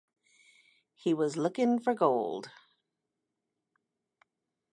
[0.95, 2.49] He was looking for gold.